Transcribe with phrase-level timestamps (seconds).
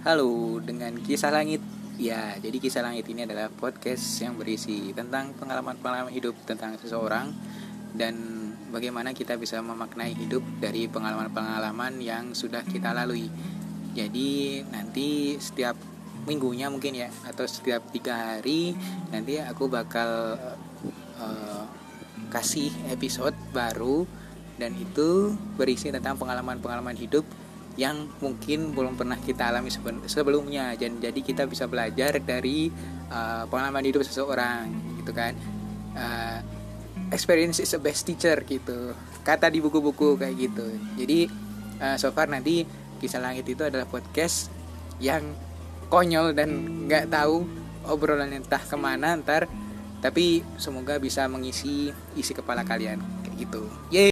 [0.00, 1.60] Halo, dengan Kisah Langit.
[2.00, 7.28] Ya, jadi Kisah Langit ini adalah podcast yang berisi tentang pengalaman-pengalaman hidup tentang seseorang
[7.92, 8.16] dan
[8.72, 13.28] bagaimana kita bisa memaknai hidup dari pengalaman-pengalaman yang sudah kita lalui.
[13.92, 15.76] Jadi nanti setiap
[16.24, 18.72] minggunya mungkin ya atau setiap tiga hari
[19.12, 20.40] nanti aku bakal
[21.20, 21.64] uh,
[22.32, 24.08] kasih episode baru
[24.56, 27.28] dan itu berisi tentang pengalaman-pengalaman hidup
[27.80, 29.72] yang mungkin belum pernah kita alami
[30.04, 30.76] sebelumnya.
[30.76, 32.68] Dan jadi kita bisa belajar dari
[33.08, 34.68] uh, pengalaman hidup seseorang
[35.00, 35.32] gitu kan.
[35.96, 36.44] Uh,
[37.08, 38.92] experience is the best teacher gitu.
[39.24, 40.68] Kata di buku-buku kayak gitu.
[41.00, 41.24] Jadi
[41.80, 42.68] uh, so far nanti
[43.00, 44.52] kisah langit itu adalah podcast
[45.00, 45.24] yang
[45.88, 47.48] konyol dan nggak tahu
[47.88, 49.48] obrolan entah ke mana ntar.
[50.04, 53.64] Tapi semoga bisa mengisi isi kepala kalian kayak gitu.
[53.88, 54.09] Yeay.